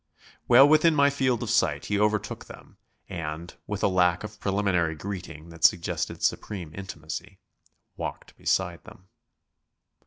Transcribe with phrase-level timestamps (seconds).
[0.47, 4.95] Well within my field of sight he overtook them and, with a lack of preliminary
[4.95, 7.37] greeting that suggested supreme intimacy,
[7.97, 9.09] walked beside them.